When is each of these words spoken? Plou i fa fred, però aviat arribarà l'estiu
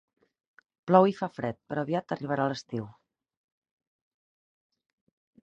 Plou 0.91 1.07
i 1.11 1.13
fa 1.17 1.29
fred, 1.35 1.59
però 1.73 1.83
aviat 1.87 2.15
arribarà 2.15 2.47
l'estiu 2.53 2.89